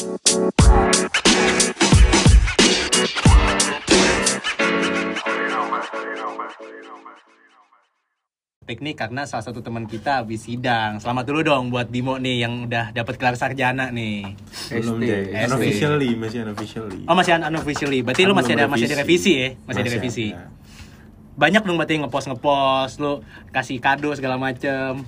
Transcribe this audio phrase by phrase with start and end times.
[0.00, 0.16] Teknik
[8.96, 10.96] karena salah satu teman kita habis sidang.
[11.04, 14.32] Selamat dulu dong buat Bimo nih yang udah dapat gelar sarjana nih.
[14.72, 15.36] Belum deh.
[15.36, 15.52] ST.
[15.52, 17.04] Unofficially, masih unofficially.
[17.04, 18.00] Oh masih un- unofficially.
[18.00, 19.48] Berarti lu masih ada belum masih ada revisi ya?
[19.68, 20.26] Masih ada revisi.
[20.32, 20.48] ada.
[21.36, 23.20] Banyak dong berarti ngepost ngepost lu
[23.52, 25.04] kasih kado segala macem.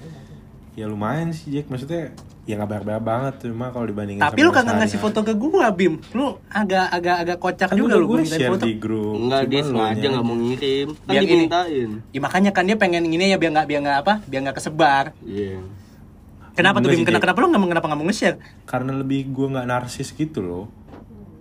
[0.72, 4.50] Ya lumayan sih Jack, maksudnya ya nggak banyak-banyak banget cuma kalau dibandingin Tapi sama lu
[4.50, 4.80] kagak sehari-hari.
[4.82, 5.94] ngasih foto ke gua, Bim.
[6.10, 8.64] Lu agak agak agak kocak kan juga lu gue gua share foto.
[8.64, 10.88] di grup Enggak Cuma dia sengaja nggak mau ngirim.
[10.96, 11.30] Kan Biar ini.
[11.30, 11.90] dimintain.
[12.08, 14.14] Ya makanya kan dia pengen ini ya biar nggak biar nggak apa?
[14.24, 15.04] Biar nggak kesebar.
[15.20, 15.60] Iya.
[16.52, 16.98] Kenapa tuh Enggak Bim?
[16.98, 18.36] sih, Kenapa, kenapa lu nggak kenapa nggak mau nge-share?
[18.64, 20.64] karena lebih gue nggak narsis gitu loh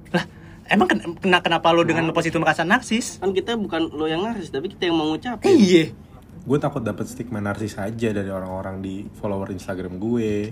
[0.09, 0.23] Lah,
[0.65, 3.15] emang ken- kena kenapa lu dengan ngepost itu merasa narsis?
[3.17, 5.47] Kan kita bukan lo yang narsis, tapi kita yang mau ngucapin.
[5.49, 5.95] Iya.
[6.41, 10.49] Gue takut dapat stigma narsis aja dari orang-orang di follower Instagram gue.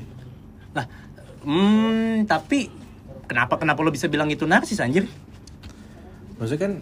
[0.77, 0.85] Lah,
[1.41, 2.69] hmm, tapi
[3.25, 5.05] kenapa kenapa lo bisa bilang itu narsis anjir?
[6.39, 6.73] maksudnya kan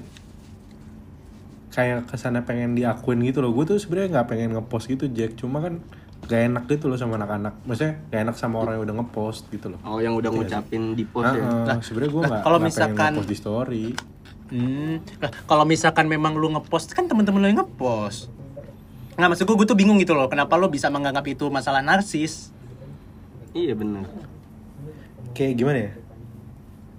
[1.74, 3.50] kayak ke sana pengen diakuin gitu loh.
[3.58, 5.34] Gue tuh sebenarnya nggak pengen ngepost gitu Jack.
[5.34, 5.82] Cuma kan
[6.26, 7.66] gak enak gitu loh sama anak-anak.
[7.66, 9.80] Maksudnya gak enak sama orang yang udah ngepost gitu loh.
[9.82, 11.42] Oh yang udah Iya ngucapin di post ya.
[11.42, 13.86] Heeh, Lah, sebenarnya gue lah, nggak kalau misalkan- pengen ngepost di story.
[14.48, 18.30] Hmm, lah, kalau misalkan memang lu ngepost kan temen-temen lo yang ngepost.
[19.18, 22.54] Nggak maksud gue, gue tuh bingung gitu loh, kenapa lo bisa menganggap itu masalah narsis?
[23.52, 24.06] Iya benar.
[25.34, 25.92] kayak gimana ya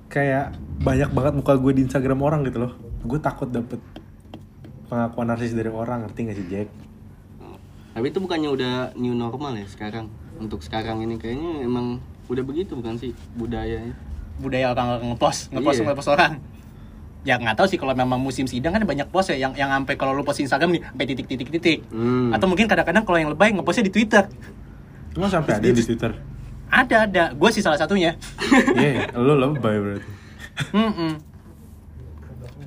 [0.06, 0.44] kayak
[0.78, 3.82] banyak banget muka gue di Instagram orang gitu loh gue takut dapet
[4.86, 6.68] pengakuan narsis dari orang ngerti gak sih Jack
[7.94, 10.06] Tapi itu bukannya udah new normal ya sekarang?
[10.38, 11.98] Untuk sekarang ini kayaknya emang
[12.30, 13.90] udah begitu bukan sih budayanya?
[14.38, 15.86] Budaya orang ngepost, ngepost, Iya.
[15.90, 16.32] ngepost orang.
[17.26, 19.98] Ya nggak tahu sih kalau memang musim sidang kan banyak post ya yang yang sampai
[19.98, 21.78] kalau lu post Instagram nih sampai titik-titik-titik.
[21.90, 22.30] Hmm.
[22.30, 24.24] Atau mungkin kadang-kadang kalau yang lebay ngepostnya di Twitter.
[25.18, 26.14] Emang sampai ada di Twitter
[26.68, 28.14] Ada ada, gue sih salah satunya.
[28.78, 30.10] Iya, lo lebay berarti
[30.70, 31.12] Mm-mm.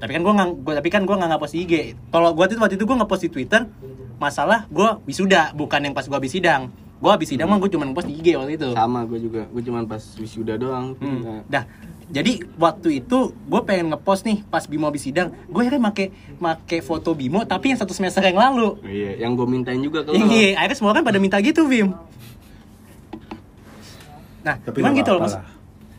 [0.02, 1.74] Tapi kan gue nggak, gua, tapi kan gue nggak ngepost di IG.
[2.10, 3.62] Kalau gue tuh waktu itu gue ngepost di Twitter,
[4.18, 6.74] masalah gue wisuda, bukan yang pas gue habis sidang.
[6.98, 8.70] Gue habis sidang mah gue cuma ngepost di IG waktu itu.
[8.74, 9.46] Sama gue juga.
[9.54, 10.98] Gue cuman pas wisuda doang.
[10.98, 11.22] Hmm.
[11.22, 11.64] Nah, Dah,
[12.12, 16.12] jadi waktu itu gue pengen ngepost nih pas Bimo habis sidang, gue akhirnya make
[16.44, 18.76] make foto Bimo tapi yang satu semester yang lalu.
[18.84, 20.20] Iya, yang gue mintain juga ke lo.
[20.20, 21.96] Iya, akhirnya semua kan pada minta gitu, Bim.
[24.44, 25.24] Nah, Tapi cuman gitu loh.
[25.24, 25.40] Mas.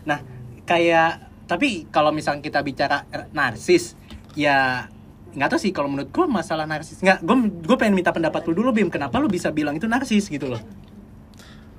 [0.05, 0.21] Nah,
[0.69, 3.97] kayak tapi kalau misalnya kita bicara narsis,
[4.37, 4.93] ya
[5.33, 8.53] nggak tahu sih kalau menurut gue masalah narsis nggak gue gue pengen minta pendapat lu
[8.53, 10.61] dulu bim kenapa lu bisa bilang itu narsis gitu loh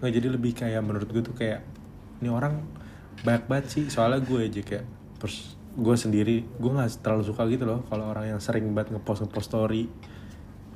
[0.01, 1.61] Nggak, jadi lebih kayak menurut gue tuh kayak
[2.17, 2.65] ini orang
[3.23, 4.85] banyak banget sih soalnya gue aja kayak
[5.19, 9.25] terus gue sendiri gue nggak terlalu suka gitu loh kalau orang yang sering banget ngepost
[9.25, 9.89] ngepost story.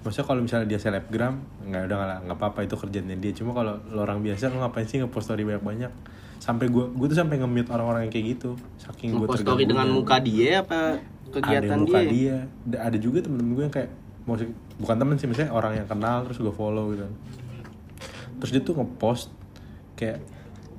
[0.01, 1.37] Maksudnya kalau misalnya dia selebgram
[1.67, 3.31] nggak udah nggak nggak apa-apa itu kerjanya dia.
[3.35, 5.91] Cuma kalau lo orang biasa lo ngapain sih ngepost story banyak banyak?
[6.39, 8.55] Sampai gue gue tuh sampai nge-mute orang-orang yang kayak gitu.
[8.79, 12.09] Saking gue Ngepost story dengan muka dia apa ada kegiatan yang muka dia?
[12.09, 13.89] dia, Da- ada juga temen-temen gue yang kayak
[14.23, 14.47] maksud
[14.79, 17.05] bukan temen sih misalnya orang yang kenal terus gue follow gitu.
[18.41, 19.29] Terus dia tuh ngepost
[19.99, 20.23] kayak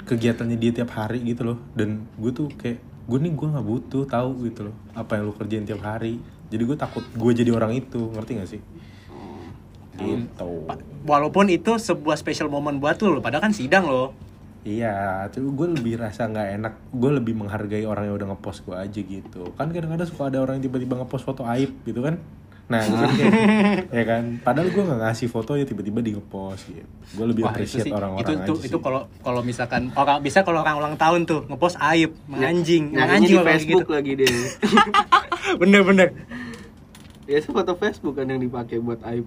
[0.09, 4.05] kegiatannya dia tiap hari gitu loh dan gue tuh kayak gue nih gue nggak butuh
[4.09, 6.17] tahu gitu loh apa yang lu kerjain tiap hari
[6.49, 8.63] jadi gue takut gue jadi orang itu ngerti gak sih
[9.99, 10.69] gitu
[11.05, 14.15] walaupun itu sebuah special moment buat loh, padahal kan sidang loh
[14.67, 16.75] Iya, tapi gue lebih rasa nggak enak.
[16.93, 19.55] Gue lebih menghargai orang yang udah ngepost gue aja gitu.
[19.55, 22.21] Kan kadang-kadang suka ada orang yang tiba-tiba ngepost foto aib gitu kan.
[22.69, 23.33] Nah, gue kan kayak,
[23.89, 24.25] ya kan.
[24.39, 26.85] Padahal gue nggak ngasih foto ya tiba-tiba di ngepost gitu.
[27.17, 28.67] Gue lebih Wah, appreciate sih, orang-orang itu aja itu sih.
[28.69, 33.01] itu kalau kalau misalkan orang bisa kalau orang ulang tahun tuh ngepost aib menganjing Nyarinya
[33.25, 33.97] menganjing di Facebook gitu.
[33.97, 34.37] lagi deh.
[35.65, 36.09] bener bener
[37.25, 39.25] ya itu foto Facebook kan yang dipakai buat aib.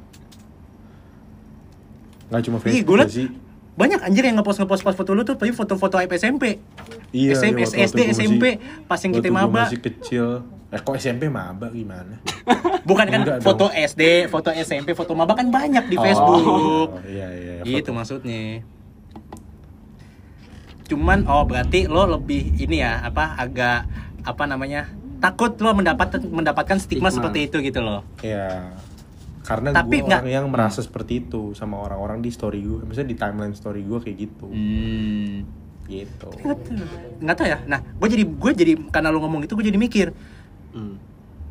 [2.28, 3.28] Nggak cuma Ih, Facebook gue gak liat sih.
[3.74, 6.62] banyak anjir yang ngepost ngepost pas foto lu tuh tapi foto-foto aib SMP
[7.12, 8.44] Iya, SM, iya, SD SMP
[8.86, 10.48] pas yang kita maba masih kecil.
[10.70, 12.22] Eh kok SMP maba gimana?
[12.84, 13.72] bukan kan Enggak foto dong.
[13.74, 17.54] SD foto SMP foto maba kan banyak di Oh, Facebook iya iya.
[17.64, 17.98] Itu foto.
[17.98, 18.66] maksudnya.
[20.86, 23.88] Cuman oh berarti lo lebih ini ya apa agak
[24.22, 27.16] apa namanya takut lo mendapat mendapatkan stigma, Stigma.
[27.24, 28.02] seperti itu gitu loh.
[28.20, 28.76] Iya.
[29.42, 32.84] Karena Tapi gue nggak- orang yang merasa seperti itu sama orang-orang di story gue.
[32.84, 34.46] Misalnya di timeline story gue kayak gitu.
[34.48, 35.48] Hmm.
[35.84, 36.30] Gitu.
[37.20, 37.60] Nggak tahu ya.
[37.66, 40.08] Nah, gue jadi gue jadi karena lo ngomong itu gue jadi mikir
[40.72, 40.96] Hmm.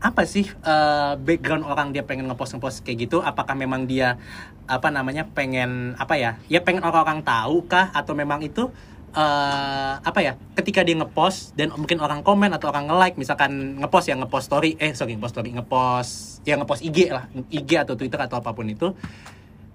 [0.00, 3.20] Apa sih eh, background orang dia pengen ngepost ngepost kayak gitu?
[3.20, 4.16] Apakah memang dia
[4.64, 6.40] apa namanya pengen apa ya?
[6.48, 8.72] Ya pengen orang-orang tahu kah atau memang itu
[9.10, 10.40] eh apa ya?
[10.56, 14.80] Ketika dia ngepost dan mungkin orang komen atau orang nge-like misalkan ngepost ya ngepost story
[14.80, 16.12] eh sorry ngepost story ngepost
[16.48, 18.96] ya ngepost IG lah IG atau Twitter atau apa pun itu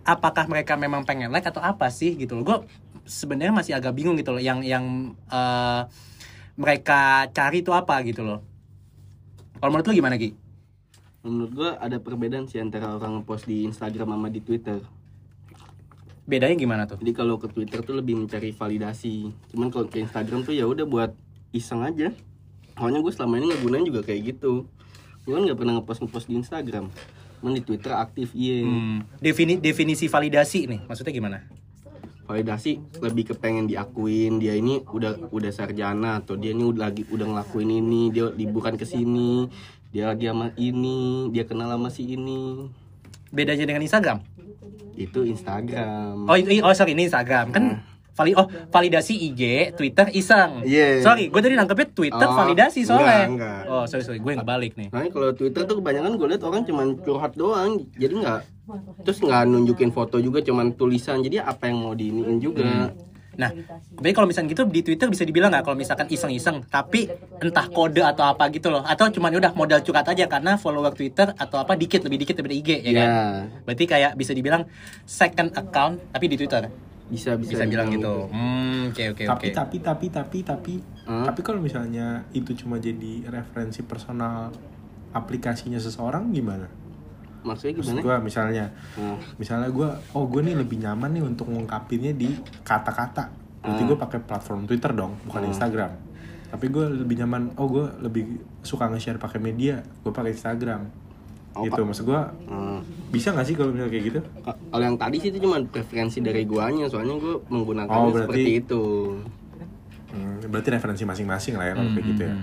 [0.05, 2.57] apakah mereka memang pengen like atau apa sih gitu loh gue
[3.05, 5.81] sebenarnya masih agak bingung gitu loh yang yang eh,
[6.55, 8.54] mereka cari itu apa gitu loh
[9.59, 10.35] kalau menurut lu gimana Ki?
[11.25, 14.77] menurut gua ada perbedaan sih antara orang ngepost di Instagram sama di Twitter.
[16.25, 17.01] Bedanya gimana tuh?
[17.01, 19.33] Jadi kalau ke Twitter tuh lebih mencari validasi.
[19.53, 21.11] Cuman kalau ke Instagram tuh ya udah buat
[21.49, 22.13] iseng aja.
[22.77, 24.69] Soalnya gue selama ini ngegunain juga kayak gitu.
[25.25, 26.85] Gue kan nggak pernah ngepost ngepost di Instagram.
[27.41, 28.65] Cuman di Twitter aktif iya.
[28.65, 31.45] Hmm, defini definisi validasi nih maksudnya gimana
[32.25, 34.41] validasi lebih ke pengen diakuin.
[34.41, 38.11] Dia ini udah udah sarjana atau dia ini udah lagi udah ngelakuin ini.
[38.11, 39.47] Dia liburan ke sini.
[39.93, 41.31] Dia lagi sama ini.
[41.31, 42.67] Dia kenal sama si ini.
[43.31, 44.19] Bedanya dengan Instagram?
[44.97, 46.27] Itu Instagram.
[46.27, 47.53] Oh itu oh sorry ini Instagram.
[47.53, 47.85] Kan
[48.15, 49.41] vali oh validasi IG
[49.73, 51.03] Twitter iseng Iya.
[51.03, 53.61] sorry gue tadi nangkepnya Twitter Oh, validasi soalnya enggak, enggak.
[53.67, 56.63] oh sorry sorry gue nggak balik nih Nah, kalau Twitter tuh kebanyakan gue liat orang
[56.63, 58.39] cuman curhat doang, jadi nggak
[59.01, 61.19] terus nggak nunjukin foto juga, cuman tulisan.
[61.19, 62.89] Jadi apa yang mau diiniin juga?
[63.35, 63.51] Nah,
[63.91, 67.99] tapi kalau misalnya gitu di Twitter bisa dibilang nggak kalau misalkan iseng-iseng, tapi entah kode
[67.99, 71.75] atau apa gitu loh, atau cuman udah modal curhat aja karena follower Twitter atau apa
[71.75, 73.07] dikit lebih dikit daripada IG ya Ya, kan?
[73.61, 74.63] Berarti kayak bisa dibilang
[75.03, 76.63] second account tapi di Twitter
[77.05, 78.15] bisa bisa, bisa bilang dibilang gitu.
[78.29, 79.53] Hmm, oke oke tapi oke.
[79.53, 80.73] tapi tapi tapi tapi
[81.05, 81.25] Hah?
[81.25, 84.49] tapi kalau misalnya itu cuma jadi referensi personal
[85.11, 86.65] aplikasinya seseorang gimana?
[87.41, 88.03] Maksudnya Maksud gimana?
[88.03, 88.65] gue misalnya
[88.97, 93.29] Nah, misalnya gue oh gue nih lebih nyaman nih untuk ngungkapinnya di kata-kata
[93.61, 93.89] berarti Hmm.
[93.89, 95.91] gue pakai platform Twitter dong bukan Instagram
[96.45, 98.23] tapi gue lebih nyaman oh gue lebih
[98.61, 101.04] suka nge-share pakai media gue pakai Instagram
[101.55, 102.79] Oh, gitu maksud gue hmm.
[103.09, 106.19] bisa nggak sih kalau misalnya kayak gitu Ka- Kalau yang tadi sih itu cuma preferensi
[106.19, 108.81] dari guanya, soalnya gue menggunakannya Oh, berarti- seperti itu.
[110.11, 112.35] Hmm, berarti referensi masing-masing lah ya kalau kayak gitu ya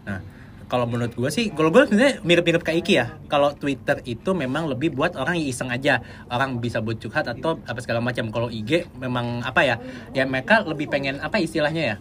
[0.00, 0.18] Nah,
[0.64, 3.06] kalau menurut gue sih, kalau gue sebenarnya mirip-mirip kayak Iki ya.
[3.26, 5.98] Kalau Twitter itu memang lebih buat orang yang iseng aja,
[6.28, 8.30] orang bisa buat curhat atau apa segala macam.
[8.30, 9.76] Kalau IG memang apa ya?
[10.12, 11.96] Ya mereka lebih pengen apa istilahnya ya?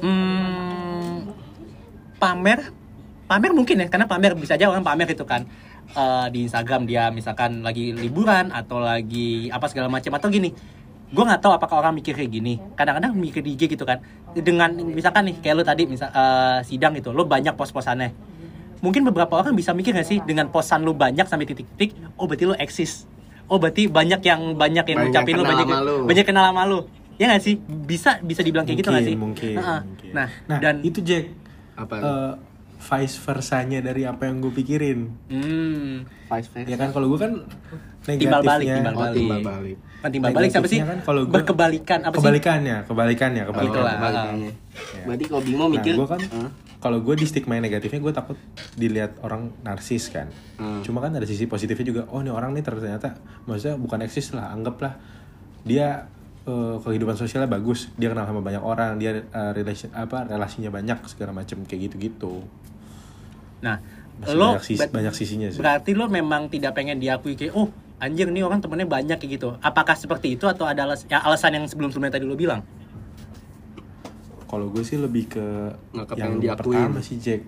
[0.00, 1.28] Hmm,
[2.16, 2.72] pamer,
[3.26, 5.44] pamer mungkin ya, karena pamer bisa aja orang pamer itu kan.
[5.90, 10.54] Eh, di Instagram dia misalkan lagi liburan atau lagi apa segala macam atau gini
[11.10, 13.98] gue nggak tahu apakah orang mikir kayak gini kadang-kadang mikir di IG gitu kan
[14.30, 18.14] dengan misalkan nih kayak lu tadi misal eh, sidang gitu lo banyak pos-posannya
[18.86, 22.44] mungkin beberapa orang bisa mikir gak sih dengan posan lu banyak sampai titik-titik oh berarti
[22.46, 23.10] lu eksis
[23.50, 25.96] oh berarti banyak yang banyak yang Banyak ngucapin lu kenal banyak lu.
[26.06, 26.78] banyak kenal sama lu
[27.18, 29.80] ya gak sih bisa bisa dibilang kayak gitu gak sih mungkin, Heeh.
[29.82, 30.10] mungkin.
[30.14, 31.34] nah, nah dan itu Jack
[31.74, 31.94] Apa?
[31.98, 32.32] eh,
[32.80, 34.98] vice versanya dari apa yang gue pikirin
[35.28, 35.92] hmm,
[36.26, 36.66] Vice versa.
[36.66, 37.32] ya kan kalau gue kan
[38.00, 39.14] Timbal balik, negatifnya timbal Oh, balik.
[39.14, 39.76] timbal balik.
[40.00, 43.94] kan timbal balik siapa sih kan kalau gua- berkebalikan apa sih kebalikannya kebalikannya kebalikannya lah.
[43.94, 44.50] Kebalikannya.
[44.50, 45.04] Ya.
[45.04, 46.50] Berarti kalau Bimo Nah, mikir, gue kan Hah?
[46.80, 48.38] kalau gue di stigma yang negatifnya gue takut
[48.74, 50.32] dilihat orang narsis kan.
[50.56, 50.80] Hmm.
[50.80, 52.02] Cuma kan ada sisi positifnya juga.
[52.08, 54.96] Oh nih orang nih ternyata maksudnya bukan eksis lah, anggaplah
[55.60, 56.08] dia
[56.50, 60.98] eh, kehidupan sosialnya bagus, dia kenal sama banyak orang, dia eh, relation apa relasinya banyak
[61.06, 62.42] segala macam kayak gitu-gitu.
[63.60, 63.78] nah
[64.18, 65.58] Masih lo banyak, sis- ber- banyak sisinya sih.
[65.58, 67.68] berarti lo memang tidak pengen diakui kayak oh
[67.98, 71.52] anjir nih orang temennya banyak kayak gitu apakah seperti itu atau ada alas- ya, alasan
[71.54, 72.64] yang sebelum-sebelumnya tadi lo bilang
[74.42, 75.46] Kalau gue sih lebih ke
[75.94, 76.90] Nggak yang diakuin.
[76.90, 77.46] pertama sih Jack.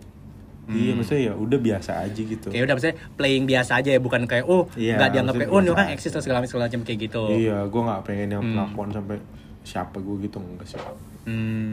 [0.72, 2.48] Iya maksudnya ya udah biasa aja gitu.
[2.48, 5.60] kayak udah maksudnya playing biasa aja ya bukan kayak oh Iya, nggak dianggap kayak oh
[5.60, 8.42] ini orang eksis atau segala macam segala macam kayak gitu Iya, gue nggak pengen yang
[8.42, 8.90] Hmm.
[8.90, 9.16] sampai
[9.62, 10.80] siapa gue gitu enggak sih.
[11.24, 11.72] hmm.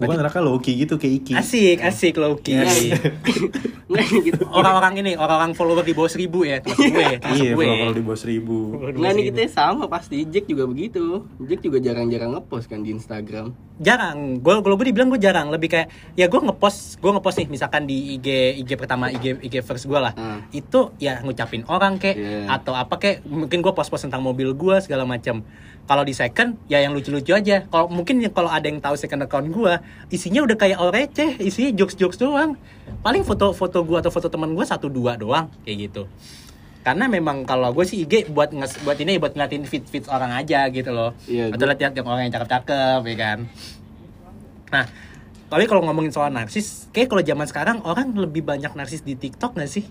[0.00, 1.32] Gue kan neraka Loki gitu kayak Iki.
[1.36, 2.56] asik asik Loki
[3.90, 4.44] Nggak gitu.
[4.58, 8.02] orang-orang ini orang-orang follower di bawah seribu ya termasuk gue termasuk Iya, gue kalau di
[8.02, 8.56] bawah seribu.
[8.92, 11.26] Nggak nih kita sama pasti Jack juga begitu.
[11.42, 13.52] Jack juga jarang-jarang ngepost kan di Instagram.
[13.80, 17.48] jarang gue kalau gue dibilang gue jarang lebih kayak ya gue ngepost gue ngepost nih
[17.48, 18.28] misalkan di IG
[18.60, 20.44] IG pertama IG IG first gue lah Hmm.
[20.52, 22.44] itu ya ngucapin orang kek Iya.
[22.50, 25.40] atau apa kek mungkin gue post-post tentang mobil gue segala macam
[25.86, 27.66] kalau di second ya yang lucu-lucu aja.
[27.66, 29.74] Kalau mungkin kalau ada yang tahu second account gue
[30.14, 32.54] isinya udah kayak receh isinya jokes-jokes doang.
[33.02, 36.02] Paling foto-foto gue atau foto teman gue satu dua doang kayak gitu.
[36.80, 40.32] Karena memang kalau gue sih IG buat nges, buat ini buat ngeliatin fit fit orang
[40.32, 41.12] aja gitu loh.
[41.28, 43.38] Iya, atau lihat lihat orang yang cakep-cakep ya kan.
[44.72, 44.84] Nah
[45.50, 49.58] tapi kalau ngomongin soal narsis kayak kalau zaman sekarang orang lebih banyak narsis di TikTok
[49.58, 49.84] gak sih?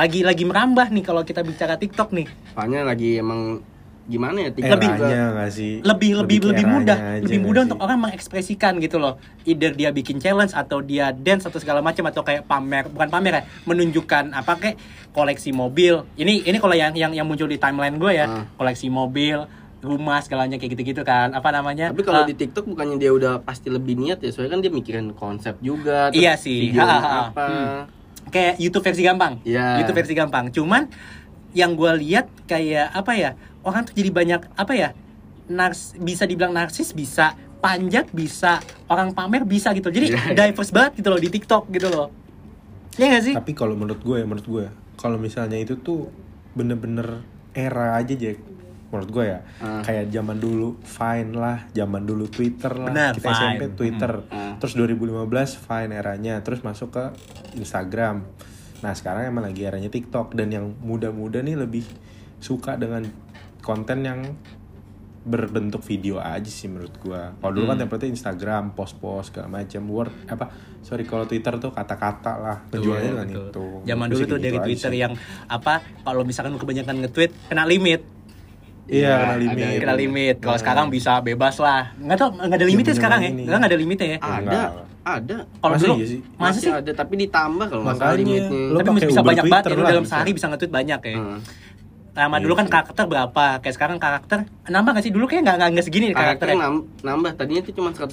[0.00, 2.24] Lagi lagi merambah nih kalau kita bicara TikTok nih.
[2.56, 3.60] Soalnya lagi emang
[4.02, 4.48] gimana ya?
[4.50, 5.72] Lebih- Eranya nggak sih?
[5.80, 7.66] lebih lebih lebih mudah aja lebih mudah sih?
[7.66, 9.14] untuk orang mengekspresikan gitu loh
[9.44, 13.32] either dia bikin challenge atau dia dance atau segala macam atau kayak pamer bukan pamer
[13.32, 14.76] ya menunjukkan apa kayak
[15.10, 18.44] koleksi mobil ini ini kalau yang yang yang muncul di timeline gue ya Ah.
[18.54, 19.44] koleksi mobil
[19.80, 23.40] rumah segalanya kayak gitu-gitu kan apa namanya Tapi kalau Eh, di TikTok bukannya dia udah
[23.40, 26.12] pasti lebih niat ya, soalnya kan dia mikirin konsep juga.
[26.12, 26.68] Iya sih.
[26.70, 27.20] Ha, ha, ha.
[27.26, 27.44] apa?
[27.46, 27.80] Hmm.
[28.28, 29.40] kayak YouTube versi gampang.
[29.42, 29.80] Iya.
[29.80, 30.52] YouTube versi gampang.
[30.52, 30.86] Cuman
[31.52, 33.30] yang gue lihat kayak apa ya
[33.62, 34.88] orang tuh jadi banyak apa ya
[35.46, 38.56] nars bisa dibilang narsis bisa panjat bisa,
[38.88, 39.92] orang pamer bisa gitu.
[39.92, 40.48] Jadi Iya, iya.
[40.48, 42.08] diverse banget gitu loh di TikTok gitu loh.
[42.96, 43.34] Iya gak sih?
[43.36, 44.66] Tapi kalau menurut gue, menurut gue,
[44.96, 46.08] kalau misalnya itu tuh
[46.56, 47.20] bener-bener
[47.52, 48.40] era aja Jack.
[48.88, 49.84] Menurut gue ya, Ah.
[49.84, 52.88] kayak zaman dulu Vine lah, zaman dulu Twitter lah.
[52.90, 53.38] Benar, Kita Vine.
[53.38, 54.12] SMP Twitter.
[54.26, 54.54] Hmm.
[54.56, 57.04] Terus 2015 Vine eranya, terus masuk ke
[57.54, 58.24] Instagram.
[58.80, 61.84] Nah sekarang emang lagi eranya TikTok dan yang muda-muda nih lebih
[62.38, 63.04] suka dengan
[63.60, 64.20] konten yang
[65.20, 67.36] berbentuk video aja sih menurut gua.
[67.36, 67.84] Kalau dulu kan Hmm.
[67.84, 70.48] template Instagram, post-post segala macam, Word apa
[70.80, 73.52] sorry kalau Twitter tuh kata-kata lah dengan Betul.
[73.52, 73.64] itu.
[73.84, 74.98] Zaman dulu tuh dari gitu aja Twitter sih.
[74.98, 75.12] yang
[75.46, 78.00] apa kalau misalkan kebanyakan nge-tweet kena limit.
[78.88, 79.78] iya kena ada limit.
[79.78, 80.36] Kena limit.
[80.40, 80.62] Kalau Nah.
[80.64, 81.92] sekarang bisa bebas lah.
[81.94, 83.30] Enggak tau enggak ada limitnya Zaman sekarang ya.
[83.30, 84.18] Enggak ada limitnya ya.
[84.18, 84.60] Ada.
[85.02, 86.20] Ada Kalau dulu iya sih?
[86.36, 86.70] masa sih?
[86.70, 89.64] ada tapi ditambah kalau nggak salah Makanya, limitnya lo Tapi pakai bisa Uber banyak banget
[89.64, 90.12] ya, dalam bisa.
[90.12, 91.16] sehari bisa nge-tweet banyak ya.
[91.16, 91.40] Hmm.
[92.10, 92.72] Lama Iya dulu kan sih.
[92.74, 93.44] karakter berapa?
[93.56, 95.10] Kayak sekarang karakter nambah gak sih?
[95.10, 96.58] Dulu kayak nggak nggak segini karakter karakternya.
[96.60, 98.10] nam- nambah tadinya itu cuma 144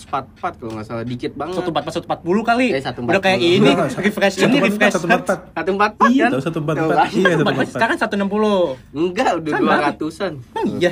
[0.53, 2.67] kalau nggak salah dikit banget Satu empat satu empat puluh kali.
[2.70, 3.10] Eh, 140.
[3.10, 4.94] Udah kayak ini refresh ini refresh.
[4.94, 5.39] satu empat empat.
[5.51, 6.96] satu empat empat Iya, kan tahu satu empat Tuh, empat.
[6.96, 7.08] kan?
[7.10, 7.67] Iya, satu empat empat.
[7.74, 8.62] Sekarang satu enam puluh.
[8.91, 9.86] enggak udah Kan dua banget.
[9.91, 10.32] ratusan
[10.72, 10.91] Iya.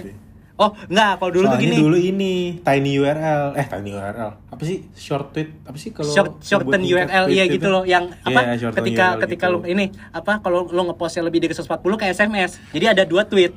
[0.55, 1.77] Oh enggak, kalau dulu tuh Soalnya gini.
[1.77, 2.33] dulu ini
[2.63, 4.31] tiny URL, eh tiny URL.
[4.47, 5.51] Apa sih short tweet?
[5.62, 7.59] Apa sih kalau short shorten URL iya itu?
[7.59, 9.53] gitu loh yang apa Iya, shorten ketika URL ketika gitu.
[9.53, 13.51] lu ini apa kalau lu ngepostnya lebih dari 140 kayak SMS jadi ada dua tweet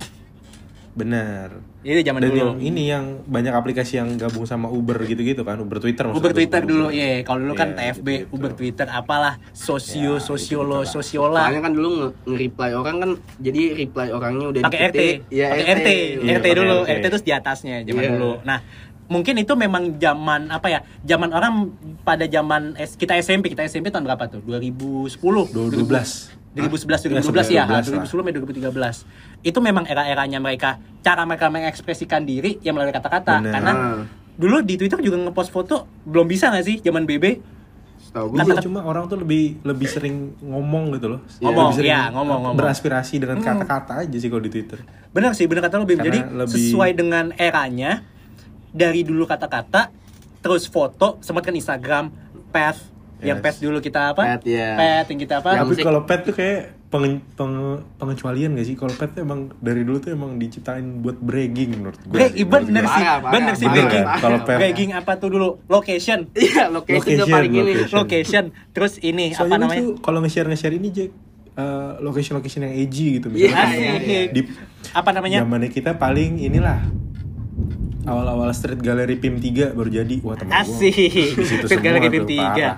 [0.99, 1.49] Benar.
[1.81, 5.57] ini zaman Dan dulu yang ini yang banyak aplikasi yang gabung sama Uber gitu-gitu kan,
[5.57, 6.69] Uber Twitter maksud Uber Twitter Uber.
[6.69, 8.35] dulu ya kalau dulu kan Iya, TFB gitu-gitu.
[8.35, 10.85] Uber Twitter apalah sosio Ya, sosiolo lah.
[10.85, 15.01] sosiola soalnya kan dulu nge- nge-reply orang kan jadi reply orangnya udah pakai RT.
[15.29, 16.91] Iya, pakai RT Iya, RT pakai dulu RT.
[16.93, 18.11] RT terus di atasnya zaman Iya.
[18.13, 18.59] dulu nah
[19.09, 21.73] mungkin itu memang zaman apa ya zaman orang
[22.03, 25.17] pada zaman S- kita SMP kita SMP tahun berapa tuh 2010
[25.49, 26.37] 2012.
[26.51, 28.05] 2011 Ah, 2012 ya, 2012 lah.
[28.05, 28.97] 2010 sampai 2013.
[29.43, 34.03] Itu memang era-eranya mereka cara mereka mengekspresikan diri yang melalui kata-kata karena Ah.
[34.35, 37.25] dulu di Twitter juga ngepost foto belum bisa nggak sih zaman BB?
[38.09, 41.21] Gue Iya, cuma orang tuh lebih lebih sering ngomong gitu loh.
[41.39, 42.55] Ngomong, Lebih sering iya, ngomong, ngomong.
[42.57, 43.47] Beraspirasi dengan Hmm.
[43.47, 44.81] kata-kata aja sih kalau di Twitter.
[45.13, 45.85] Bener sih, bener kata lo.
[45.85, 48.03] Karena Jadi lebih- sesuai dengan eranya
[48.71, 49.91] dari dulu kata-kata
[50.39, 52.13] terus foto sempat kan Instagram,
[52.49, 52.79] path
[53.19, 53.45] yang Yes.
[53.45, 54.23] path dulu kita apa?
[54.29, 54.75] Path, iya.
[54.75, 55.49] Path yang kita apa?
[55.51, 58.73] Yang Tapi musik- kalau pet tuh kayak pengen, penge- pengecualian gak sih?
[58.73, 62.15] Kalau pet tuh emang dari dulu tuh emang diciptain buat bragging menurut gue.
[62.15, 64.07] Bre- bener sih, Parah, parah, bener sih bragging.
[64.17, 65.49] Kalau pet- Bragging apa tuh dulu?
[65.67, 66.31] Location.
[66.33, 67.97] iya location, Location, paling ini location.
[67.99, 71.11] location terus ini Soalnya apa namanya kalau nge-share nge-share ini Jack
[71.57, 74.21] eh, location-location yang edgy gitu misalnya iya, iya.
[74.31, 74.47] di
[74.89, 76.87] apa namanya zamannya kita paling inilah
[78.09, 80.95] awal-awal street gallery PIM 3 baru jadi wah teman gua Asik.
[81.37, 82.37] Street semua gallery PIM 3.
[82.39, 82.77] parah.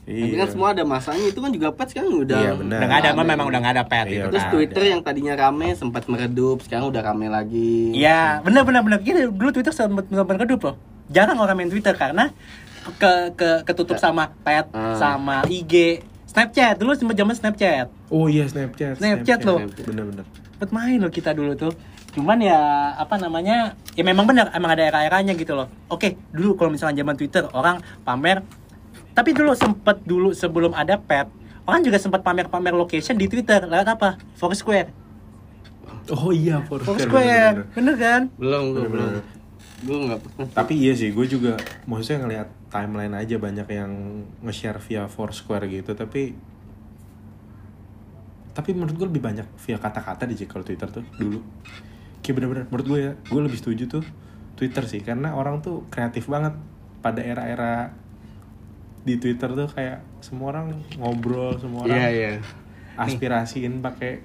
[0.00, 0.36] Tapi Iya.
[0.38, 2.78] kan semua ada masanya itu kan juga pet sekarang udah Iya, benar.
[2.78, 4.44] udah nggak ada memang udah nggak ada pet Iya, itu Terus.
[4.48, 7.92] Twitter yang tadinya rame sempat meredup, sekarang udah rame lagi.
[7.92, 8.98] Iya, benar benar benar.
[8.98, 10.74] Gini, dulu Twitter sempat sempat redup loh.
[11.08, 12.32] Jarang orang main Twitter karena
[12.94, 14.96] ke ke ketutup sama pet, Ah.
[14.96, 16.76] sama IG, Snapchat.
[16.76, 17.92] Dulu sempat zaman Snapchat.
[18.08, 19.60] oh iya Snapchat Snapchat loh.
[19.78, 21.76] bener-bener Sempet main loh kita dulu tuh.
[22.16, 23.76] Cuman ya apa namanya?
[23.98, 25.68] Ya memang benar, emang ada era-eranya gitu loh.
[25.90, 28.42] Oke, dulu kalau misalnya zaman Twitter orang pamer
[29.18, 31.26] tapi dulu sempet dulu sebelum ada pet
[31.66, 34.14] orang juga sempat pamer-pamer location di Twitter lewat apa?
[34.38, 34.94] Foursquare.
[36.08, 37.74] oh iya Foursquare, Foursquare, bener-bener.
[37.74, 38.22] bener kan?
[38.38, 38.88] Belum, belum.
[38.88, 39.24] Bener-bener.
[39.78, 40.18] Gue nggak
[40.54, 41.54] tapi iya sih gue juga
[41.86, 43.90] maksudnya ngelihat timeline aja banyak yang
[44.42, 46.34] nge-share via Foursquare gitu tapi
[48.54, 51.38] tapi menurut gue lebih banyak via kata-kata di kalau Twitter tuh dulu
[52.20, 54.04] kayak bener-bener menurut gue ya gue lebih setuju tuh
[54.54, 56.54] Twitter sih karena orang tuh kreatif banget
[56.98, 57.94] pada era-era
[59.00, 62.30] di Twitter tuh kayak semua orang ngobrol semua orang Iya, iya.
[62.96, 64.20] aspirasiin pakai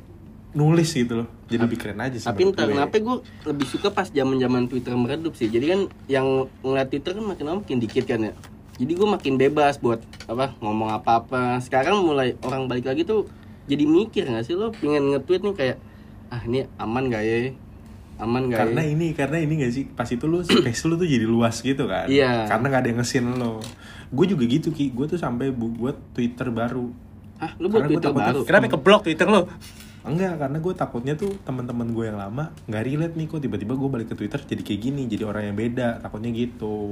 [0.54, 2.74] nulis gitu loh jadi lebih keren aja sih Tapi entah gue.
[2.74, 5.46] kenapa gue lebih suka pas zaman zaman Twitter meredup sih.
[5.46, 6.28] Jadi kan yang
[6.62, 8.34] ngeliat Twitter kan makin lama makin dikit kan ya.
[8.74, 11.58] Jadi gue makin bebas buat apa ngomong apa-apa.
[11.58, 13.30] Sekarang mulai orang balik lagi tuh
[13.66, 15.78] jadi mikir nggak sih lo pengen nge-tweet nih kayak
[16.30, 17.38] ah ini aman gak ya?
[18.24, 18.90] Aman gak karena ya?
[18.90, 22.08] ini karena ini gak sih pas itu lu space lu tuh jadi luas gitu kan
[22.08, 22.48] Iya.
[22.48, 23.60] karena nggak ada yang ngesin lo
[24.10, 26.88] gue juga gitu ki gue tuh sampai bu- buat twitter baru
[27.36, 28.40] Ah, lu buat Karena Twitter baru.
[28.42, 29.52] Kenapa ke blok Twitter lo?
[30.02, 33.88] enggak karena gue takutnya tuh teman-teman gue yang lama nggak relate nih kok tiba-tiba gue
[33.90, 36.92] balik ke twitter jadi kayak gini jadi orang yang beda takutnya gitu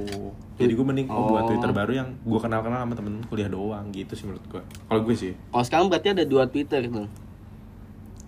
[0.54, 1.48] jadi gue mending oh, buat Oh.
[1.48, 5.00] twitter baru yang gue kenal kenal sama temen kuliah doang gitu sih menurut gue kalau
[5.02, 7.04] gue sih Oh sekarang berarti ada dua Twitter tuh.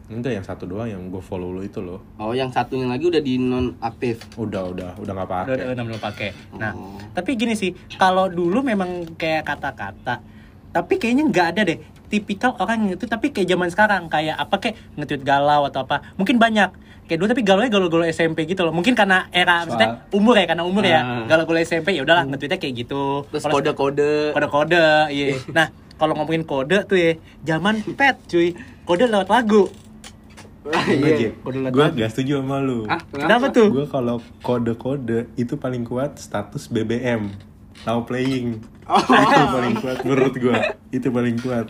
[0.07, 2.03] Enggak yang satu doang yang gue follow lo itu loh.
[2.17, 4.21] Oh yang satunya lagi udah di non aktif.
[4.35, 6.29] udah udah udah nggak Udah pakai udah belum pakai.
[6.55, 7.01] Nah, Oh.
[7.11, 10.21] tapi gini sih, kalau dulu memang kayak kata-kata,
[10.71, 11.79] tapi kayaknya nggak ada deh.
[12.05, 16.05] Tipikal orang yang itu tapi kayak zaman sekarang kayak apa kayak nge-tweet galau atau apa.
[16.15, 16.71] Mungkin banyak.
[17.05, 18.73] Kayak dulu tapi galaunya galau-galau SMP gitu loh.
[18.73, 21.01] Mungkin karena era Soal- maksudnya umur ya karena umur ya.
[21.01, 21.25] Ah.
[21.27, 23.25] galau-galau SMP ya udahlah nge-tweetnya kayak gitu.
[23.29, 24.33] Terus Kalau- kode-kode.
[24.33, 25.37] Kode-kode iya.
[25.57, 28.53] Nah kalau ngomongin kode tuh ya zaman pet cuy.
[28.85, 29.69] Kode lewat lagu
[30.73, 31.31] iya.
[31.69, 32.89] Gue gak setuju sama lu.
[32.89, 37.29] Ah, kenapa tuh Gue kalau kode-kode itu paling kuat status BBM.
[37.85, 38.65] Now playing.
[38.89, 39.01] Oh.
[39.01, 40.57] itu paling kuat menurut gue.
[40.89, 41.69] Itu paling kuat.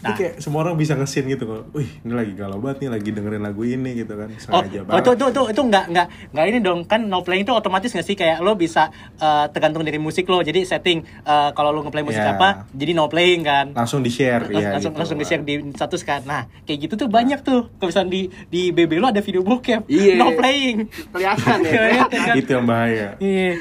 [0.00, 0.08] Nah.
[0.08, 1.62] Itu kayak semua orang bisa ngesin gitu kok.
[1.72, 4.28] Wih, ini lagi galau banget nih, lagi dengerin lagu ini gitu kan.
[4.28, 4.96] Oh, Sengaja oh banget.
[4.98, 8.02] itu, itu, itu, itu nggak, nggak, nggak ini dong kan no playing itu otomatis nggak
[8.02, 12.00] sih kayak lo bisa eh, tergantung dari musik lo jadi setting eh, kalau lo ngeplay
[12.00, 12.32] musik Ya.
[12.32, 14.98] apa jadi no playing kan langsung di-share Lang- ya langsung gitu.
[14.98, 18.22] langsung di share di status kan nah kayak gitu tuh banyak tuh kalau misalnya di
[18.46, 20.16] di BB lo ada video bokep Iya.
[20.16, 22.34] no playing kelihatan ya Kelihatan kan?
[22.40, 23.08] Itu yang bahaya.
[23.18, 23.56] iya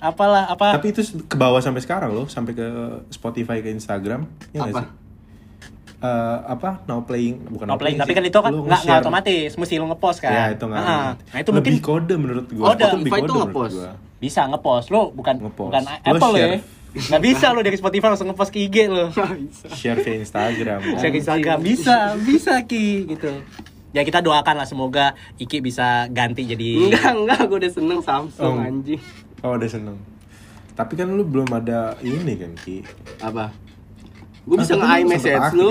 [0.00, 2.66] apalah apa Tapi itu ke bawah sampai sekarang loh, sampai ke
[3.08, 4.28] Spotify ke Instagram.
[4.50, 4.80] Ya Apa?
[4.80, 5.03] sih?
[6.04, 8.16] Eh, apa now playing bukan no playing tapi sih.
[8.20, 11.16] kan itu kan nggak nggak otomatis mesti lo ngepost kan ya itu nggak otomatis.
[11.24, 12.76] nah itu lebih mungkin kode menurut gua Kode.
[12.76, 13.74] lebih Spotify kode itu menurut nge-post.
[13.74, 13.90] gua.
[14.20, 15.68] bisa ngepost lo bukan Ngepost.
[15.72, 16.60] bukan Lo Apple lo ya share.
[17.08, 19.04] nggak bisa lo dari Spotify langsung ngepost ke IG lo
[19.80, 20.96] share ke Instagram kan.
[21.00, 23.30] share ke Instagram bisa bisa ki gitu
[23.90, 28.04] ya kita doakan lah semoga Iki bisa ganti jadi enggak enggak gue udah seneng Oh.
[28.04, 29.00] Samsung anjing
[29.40, 29.96] oh udah seneng
[30.74, 32.84] tapi kan lu belum ada ini kan ki
[33.24, 33.56] apa
[34.44, 35.70] gue bisa Ah, tapi lu.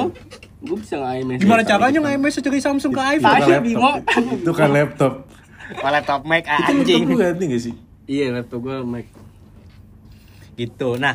[0.60, 3.30] Gue bisa nge-iMessage gimana caranya nge-message dari Samsung ke itu iPhone?
[3.30, 3.64] kan laptop.
[3.64, 3.98] bingung.
[4.34, 5.14] itu kan laptop.
[5.76, 7.02] Laptop Mac ah, itu laptop anjing?
[7.04, 7.74] lu ganti gak sih?
[8.06, 9.06] Iya laptop gue Mac.
[10.54, 10.90] Gitu.
[10.96, 11.14] Nah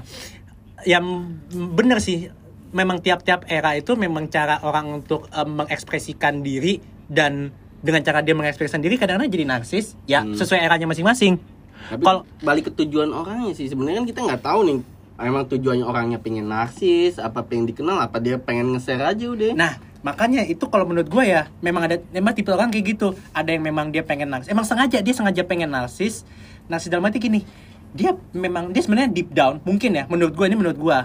[0.83, 1.05] yang
[1.51, 2.31] bener sih
[2.69, 7.49] memang tiap-tiap era itu memang cara orang untuk em, mengekspresikan diri dan
[7.79, 9.97] dengan cara dia mengekspresikan diri kadang-kadang jadi narsis.
[10.05, 10.35] Ya Hmm.
[10.35, 11.41] sesuai eranya masing-masing.
[11.89, 13.65] Tapi Kalau- balik ke tujuan orangnya sih.
[13.65, 14.77] Sebenarnya kan kita nggak tahu nih
[15.27, 19.73] emang tujuannya orangnya pengen narsis apa pengen dikenal apa dia pengen nge-share aja udah Nah,
[20.07, 23.19] makanya itu kalau menurut gue ya, memang ada memang tipe orang kayak gitu.
[23.35, 24.47] Ada yang memang dia pengen narsis.
[24.47, 26.23] Emang sengaja dia sengaja pengen narsis.
[26.71, 27.43] Narsis dalam arti gini,
[27.97, 30.99] dia memang dia sebenarnya deep down, mungkin ya, menurut gue ini menurut gue.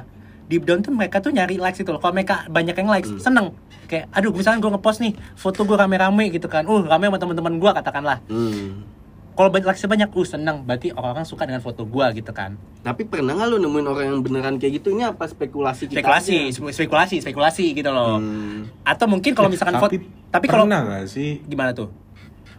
[0.52, 2.04] Deep down tuh mereka tuh nyari likes itu loh.
[2.04, 3.56] Kalau mereka banyak yang likes, seneng.
[3.88, 6.68] Kayak, aduh, misalnya gue ngepost nih, foto gue rame-rame gitu kan.
[6.68, 8.20] Uh, rame sama teman-teman gue katakanlah.
[8.30, 9.03] hmm.
[9.34, 10.62] Kalau banyak likes banyak, uh seneng.
[10.62, 12.54] Berarti orang-orang suka dengan foto gue gitu kan.
[12.80, 16.36] tapi pernah nggak lu nemuin orang yang beneran kayak gitu ini apa spekulasi kita Spekulasi,
[16.52, 16.70] aja?
[16.70, 18.18] spekulasi, spekulasi gitu loh.
[18.18, 18.68] Hmm.
[18.84, 21.88] Atau mungkin kalau misalkan foto, tapi tapi kalau pernah gak sih gimana tuh?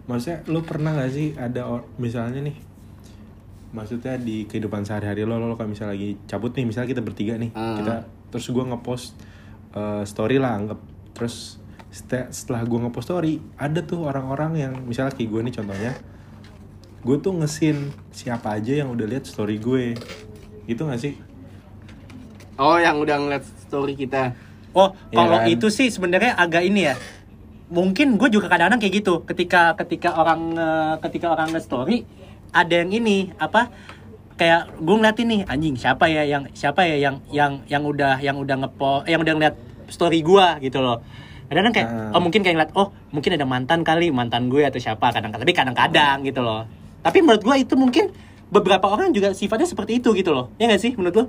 [0.04, 2.56] maksudnya lu pernah gak sih ada misalnya nih
[3.70, 7.34] maksudnya di kehidupan sehari-hari lo lo lo kayak misalnya lagi cabut nih misalnya kita bertiga
[7.34, 7.74] nih Ah.
[7.74, 7.94] kita
[8.28, 9.16] terus gua ngepost
[9.72, 10.78] eh, story lah anggap
[11.10, 11.58] terus
[11.88, 15.92] sete- setelah gua ngepost story ada tuh orang-orang yang misalnya kayak gue nih contohnya
[17.04, 17.76] gue tuh ngesin
[18.10, 19.92] siapa aja yang udah lihat story gue
[20.64, 21.14] itu gak sih
[22.56, 24.32] oh yang udah ngeliat story kita
[24.74, 25.46] Oh, Iya kalau kan?
[25.46, 26.98] itu sih sebenarnya agak ini ya.
[27.70, 29.22] Mungkin gue juga kadang-kadang kayak gitu.
[29.22, 32.02] Ketika ketika orang nge- ketika orang nge-story
[32.50, 33.70] ada yang ini apa
[34.34, 38.34] kayak gue ngeliatin nih anjing siapa ya yang siapa ya yang yang yang udah yang
[38.34, 39.54] udah ngepo yang udah ngeliat
[39.86, 41.06] story gua gitu loh.
[41.46, 42.10] Kadang-kadang kayak Ah.
[42.10, 45.54] oh mungkin kayak ngeliat oh mungkin ada mantan kali mantan gue atau siapa kadang-kadang tapi
[45.54, 46.66] kadang-kadang gitu loh.
[47.04, 48.08] Tapi menurut gue itu mungkin
[48.48, 50.48] beberapa orang juga sifatnya seperti itu gitu loh.
[50.56, 51.26] Ya nggak sih menurut lo?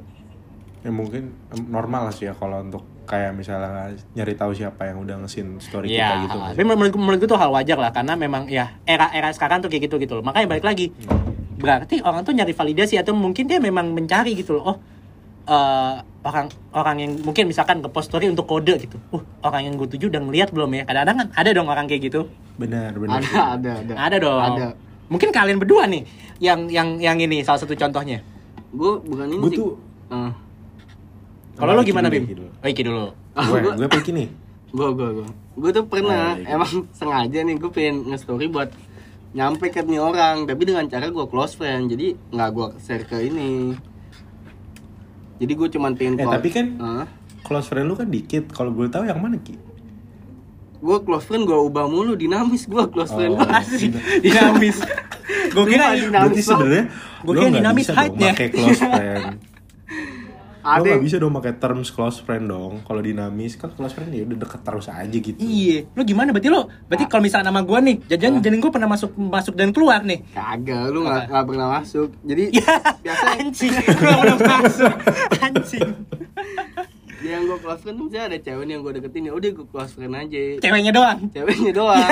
[0.79, 1.33] ya mungkin
[1.65, 5.97] normal sih ya kalau untuk kayak misalnya nyari tahu siapa yang udah ngesin story kita
[5.97, 9.33] Iya, gitu nggak tapi menurut, menurut gue tuh hal wajar lah karena memang ya era-era
[9.33, 10.21] sekarang tuh kayak gitu gitu loh.
[10.21, 10.93] Makanya balik lagi.
[11.57, 14.63] Berarti orang tuh nyari validasi atau mungkin dia memang mencari gitu loh.
[14.63, 14.77] Oh,
[15.49, 19.01] eh, orang orang yang mungkin misalkan ke post story untuk kode gitu.
[19.09, 20.83] Uh, orang yang gue tuju udah ngeliat belum ya?
[20.85, 22.29] Kadang-kadang kan ada dong orang kayak gitu.
[22.55, 24.41] benar benar ada ada ada Ada dong.
[24.53, 24.67] ada
[25.07, 26.03] Mungkin kalian berdua nih
[26.37, 28.19] yang yang yang ini salah satu contohnya.
[28.67, 29.71] gue bukan ini gue sih tuh
[30.05, 30.31] Eh,
[31.55, 32.23] Kalau lo gimana Bim?
[32.23, 32.49] Iki dulu.
[32.53, 33.05] Oh, Iki dulu.
[33.33, 34.27] gue gua- gue pikir nih
[34.69, 36.53] gue gue gue gue tuh pernah Ah, iya.
[36.53, 38.67] emang sengaja nih gue pengen nge-story buat
[39.31, 43.17] nyampe ke nih orang tapi dengan cara gue close friend jadi nggak gue share ke
[43.21, 43.71] ini
[45.37, 47.07] jadi gue cuman pengen Eh, tapi kan- Hah?
[47.41, 49.55] close friend lu kan dikit kalau boleh tahu yang mana ki
[50.77, 53.39] gue close friend gue ubah mulu dinamis gue close friend Oh.
[53.39, 54.77] gue Asik, dinamis.
[55.47, 56.43] gue kira Dinamis.
[56.43, 56.83] sebenarnya
[57.21, 58.31] Gua lo kira dinamis height-nya.
[58.31, 59.25] pakai close friend
[60.65, 64.25] lo nggak bisa dong pakai terms close friend dong kalau dinamis kan close friend ya
[64.25, 66.65] udah deket terus aja gitu Iya, lo gimana berarti lo?
[66.83, 70.25] Berarti kalau misalnya nama gue nih, jajan jajan gue pernah masuk masuk dan keluar nih.
[70.27, 72.65] kagak lu nggak nggak pernah masuk jadi Ya,
[73.05, 74.93] biasa anjing, gue udah masuk,
[75.38, 75.89] anjing.
[77.27, 79.65] Yang gue close friend tuh misalnya ada cewek nih yang gue deketin ya udah gue
[79.67, 81.19] close friend aja Ceweknya doang.
[81.29, 82.07] ceweknya doang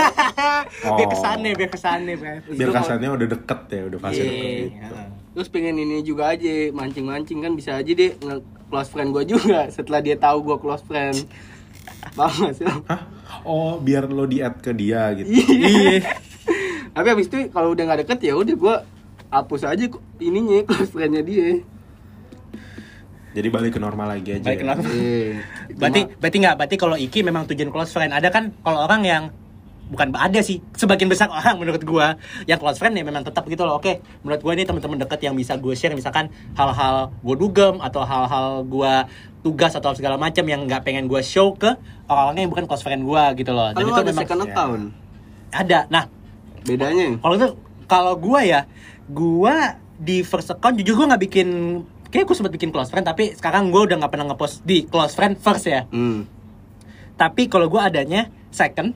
[0.95, 1.10] biar Oh.
[1.10, 2.49] kesannya, biar kesannya, berarti.
[2.52, 4.26] biar kasarnya udah deket ya udah fase Iya.
[4.26, 5.08] deket gitu Heeh.
[5.34, 8.36] terus pengen ini juga aja mancing-mancing kan bisa aja deh nge
[8.67, 11.17] close friend gue juga setelah dia tahu gue close friend
[12.12, 12.65] paham gak sih?
[12.65, 13.02] Hah?
[13.41, 15.28] Oh, biar lo di add ke dia gitu.
[15.28, 16.04] iya
[16.91, 18.76] tapi abis itu kalau udah nggak deket ya udah gue
[19.28, 19.86] hapus aja
[20.19, 21.65] ininya close friendnya dia
[23.34, 24.46] Jadi balik ke normal lagi aja.
[24.46, 24.69] Balik ke ya.
[24.69, 24.91] normal.
[24.93, 25.26] Iya.
[25.82, 28.13] Berarti Cuma- berarti nggak berarti kalau Iki memang tujuan close friend.
[28.13, 29.24] Ada kan kalau orang yang
[29.84, 32.15] bukan ada sih sebagian besar orang menurut gua
[32.48, 33.78] yang close friend ya memang tetap gitu loh.
[33.78, 38.06] Oke, menurut gua ini teman-teman dekat yang bisa gue share misalkan hal-hal gua dugem atau
[38.06, 39.10] hal-hal gua
[39.43, 41.74] tugas atau segala macam yang nggak pengen gua show ke
[42.08, 43.74] orang-orang yang bukan close friend gua gitu loh.
[43.74, 44.46] Dan Kalau itu ada memang second ya.
[44.48, 44.84] account
[45.54, 45.80] ada.
[45.89, 46.04] Nah,
[46.63, 47.48] bedanya kalau itu
[47.86, 48.62] kalau gua ya
[49.06, 49.56] gua
[49.93, 51.50] di first account jujur gua nggak bikin
[52.13, 55.17] kayak gue sempat bikin close friend tapi sekarang gua udah nggak pernah ngepost di close
[55.17, 56.30] friend first ya hmm.
[57.17, 58.93] tapi kalau gue adanya second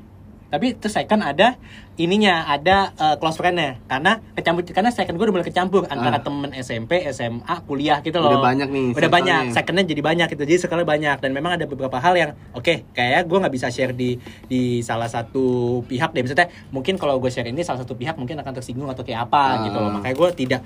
[0.48, 1.60] tapi itu second ada
[1.96, 3.82] ininya ada uh, close friend-nya.
[3.84, 6.22] Karena kecampur karena second gue udah mulai kecampur antara Ah.
[6.22, 8.38] temen SMP SMA kuliah gitu loh.
[8.38, 9.56] Udah banyak nih udah banyak circle-nya.
[9.58, 10.44] secondnya jadi banyak gitu.
[10.44, 11.18] Jadi sekali banyak.
[11.18, 15.10] Dan memang ada beberapa hal yang oke kayak gue nggak bisa share di di salah
[15.10, 15.46] satu
[15.84, 16.22] pihak deh.
[16.22, 19.42] Maksudnya mungkin kalau gue share ini salah satu pihak mungkin akan tersinggung atau kayak apa
[19.42, 19.54] Ah.
[19.66, 19.90] gitu loh.
[19.92, 20.62] Makanya gue tidak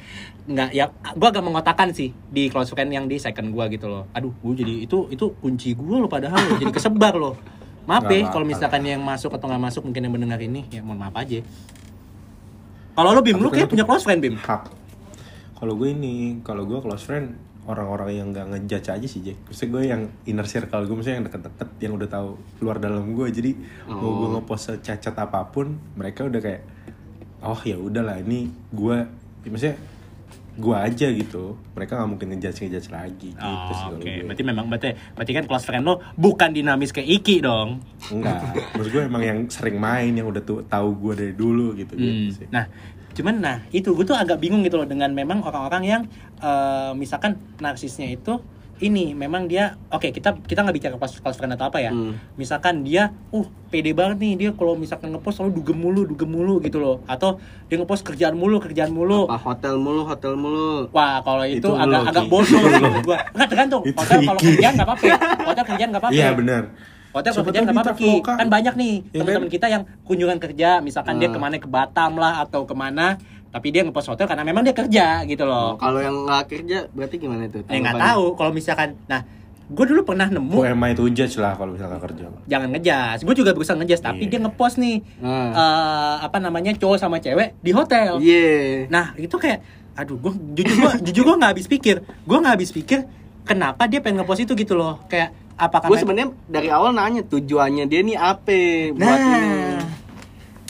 [0.45, 4.03] nggak ya gue agak mengotakkan sih di close friend yang di second gue gitu loh.
[4.11, 7.35] Aduh gue jadi itu itu kunci gue loh padahal loh, jadi kesebar loh
[7.85, 11.01] maaf ya kalau misalkan yang masuk atau nggak masuk mungkin yang mendengar ini ya mohon
[11.01, 11.41] maaf aja.
[12.91, 14.35] Kalau lo bim lu kayak punya close friend bim?
[14.37, 14.69] Hak
[15.57, 17.37] kalau gue ini kalau gue close friend
[17.69, 19.37] orang-orang yang nggak ngejudge aja sih Jack.
[19.45, 23.27] Maksudnya gue yang inner circle gue maksudnya yang deket-deket yang udah tahu luar dalam gue.
[23.29, 23.51] Jadi
[23.85, 24.31] mau gue Oh.
[24.41, 26.61] ngepost secacat apa pun mereka udah kayak
[27.45, 28.97] oh ya udahlah ini gue
[29.45, 29.77] maksudnya
[30.61, 31.43] gue aja gitu
[31.73, 34.23] mereka nggak mungkin ngejudge ngejudge lagi gitu Oh, sih Oke, gue.
[34.23, 37.81] berarti memang berarti, berarti kan close friend lo bukan dinamis kayak Iki dong.
[38.07, 41.93] enggak maksud gue emang yang sering main yang udah tuh tahu gue dari dulu gitu,
[41.93, 42.29] gitu Hmm.
[42.31, 42.69] sih Nah,
[43.11, 46.01] cuman nah itu gue tuh agak bingung gitu loh dengan memang orang-orang yang
[46.39, 48.37] eh, misalkan narsisnya itu
[48.81, 51.89] ini memang dia oke kita kita nggak bicara close friend atau apa ya.
[51.89, 52.17] Hmm.
[52.33, 56.57] Misalkan dia uh pede banget nih dia kalau misalkan ngepost selalu dugem mulu dugem mulu
[56.59, 59.25] gitu loh atau dia ngepost kerjaan mulu kerjaan mulu.
[59.25, 63.17] apa hotel mulu hotel mulu Wah, kalau itu, Itu agak lo, agak bodoh menurut gua.
[63.31, 63.81] Enggak tergantung.
[63.85, 65.05] Itu Hotel kalau kerjaan enggak apa-apa.
[65.45, 66.17] Hotel kerjaan enggak apa-apa.
[66.17, 66.63] iya benar
[67.11, 68.11] Hotel Siapa kerjaan nggak apa-apa Ki.
[68.23, 69.51] Kan banyak nih Ya teman-teman kan?
[69.51, 71.33] kita yang kunjungan kerja, misalkan dia Ah.
[71.35, 73.19] ke mana ke Batam lah atau ke mana,
[73.51, 75.75] tapi dia ngepost hotel karena memang dia kerja gitu loh.
[75.75, 77.59] kalau yang nggak kerja berarti gimana itu?
[77.63, 78.25] Eh nggak tahu.
[78.33, 79.27] Kalau misalkan, nah
[79.67, 80.51] gue dulu pernah nemu.
[80.51, 82.27] Who am I to judge lah kalau misalnya kerja.
[82.45, 84.29] Jangan ngejas, gue juga berusaha ngejas, tapi Iya.
[84.29, 85.51] dia ngepost nih Nah.
[85.51, 88.19] eh, apa namanya cowok sama cewek di hotel.
[88.19, 88.87] iya.
[88.87, 89.59] Nah itu kayak,
[89.93, 93.03] aduh gue jujur gue jujur gue nggak habis pikir, gue nggak habis pikir
[93.41, 97.85] kenapa dia pengen ngepost itu gitu loh, kayak apakah gue sebenarnya dari awal nanya tujuannya
[97.85, 98.57] dia nih apa
[98.91, 99.43] buat Nah, ini?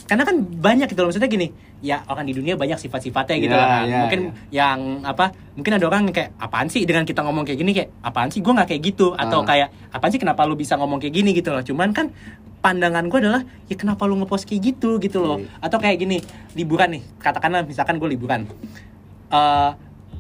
[0.03, 1.07] Karena kan banyak gitu loh.
[1.07, 1.47] Maksudnya gini,
[1.81, 3.67] ya orang di dunia banyak sifat-sifatnya gitu Ya, lah.
[3.67, 3.83] kan.
[3.83, 5.25] ya, mungkin yang apa?
[5.51, 8.39] Mungkin ada orang yang kayak apaan sih dengan kita ngomong kayak gini kayak apaan sih
[8.39, 9.45] gue nggak kayak gitu atau Ah.
[9.45, 11.59] kayak apaan sih kenapa lu bisa ngomong kayak gini gitu loh.
[11.59, 12.13] Cuman kan
[12.59, 15.37] pandangan gue adalah ya kenapa lu ngepost kayak gitu gitu loh.
[15.37, 15.49] Iya.
[15.59, 16.21] Atau kayak gini,
[16.53, 18.45] liburan nih, katakanlah misalkan gue liburan.
[19.29, 19.69] Eh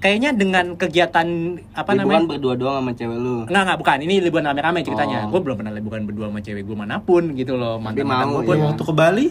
[0.01, 1.27] kayaknya dengan kegiatan
[1.71, 2.29] apa liburan namanya?
[2.33, 3.97] berdua doang sama cewek lu Enggak, enggak, bukan.
[4.01, 5.17] Ini liburan rame-rame ceritanya.
[5.21, 5.29] Oh.
[5.29, 7.77] Gue belum pernah liburan berdua sama cewek gue mana pun gitu loh.
[7.77, 8.55] Tapi Mantan-mantan mau, gue pun.
[8.57, 8.65] iya.
[8.65, 9.27] waktu ke Bali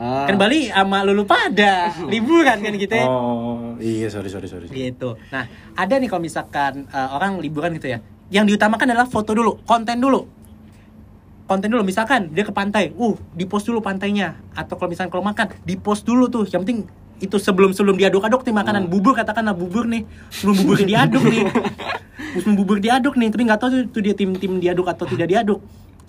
[0.00, 0.24] Ah.
[0.24, 3.04] Kan Bali sama lulu pada liburan kan gitu ya.
[3.04, 5.20] oh iya sorry sorry sorry Gitu.
[5.28, 5.44] Nah,
[5.76, 8.00] ada nih kalau misalkan eh, orang liburan gitu ya.
[8.32, 10.24] Yang diutamakan adalah foto dulu, konten dulu.
[11.44, 14.40] Konten dulu misalkan dia ke pantai, uh, di post dulu pantainya.
[14.56, 16.48] Atau kalau misalkan kalau makan, di post dulu tuh.
[16.48, 16.80] Yang penting
[17.20, 21.44] itu sebelum sebelum diaduk-aduk nih makanan bubur katakanlah bubur nih sebelum bubur diaduk nih
[22.32, 25.28] sebelum bubur diaduk nih tapi nggak tahu tuh, tuh dia tim tim diaduk atau tidak
[25.28, 25.60] diaduk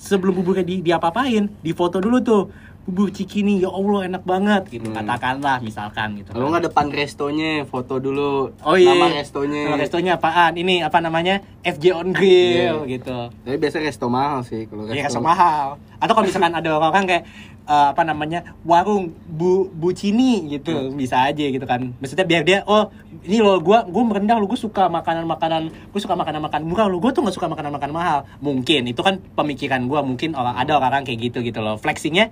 [0.02, 2.50] sebelum buburnya di diapa-apain di foto dulu tuh
[2.82, 4.98] bubur cikini ya allah enak banget gitu Hmm.
[4.98, 8.90] katakanlah misalkan gitu kalau nggak depan restonya foto dulu Oh iya.
[8.92, 10.54] nama restonya Nama restonya apaan?
[10.54, 11.46] Ini apa namanya?
[11.62, 13.30] FJ on Grill gitu.
[13.38, 15.78] tapi biasa resto mahal sih kalau resto Iya, resto mahal.
[15.98, 17.24] Atau kalau misalkan ada orang kayak
[17.66, 18.56] eh, apa namanya?
[18.66, 21.94] warung Bu Bucini gitu, bisa aja gitu kan.
[21.98, 22.90] Maksudnya biar dia oh,
[23.26, 27.12] ini loh gua gua merendah lo gua suka makanan-makanan, gua suka makanan-makanan murah lo, gua
[27.14, 28.20] tuh nggak suka makanan-makanan mahal.
[28.42, 31.78] Mungkin itu kan pemikiran gua, mungkin orang ada orang kayak gitu gitu loh.
[31.78, 32.30] Flexingnya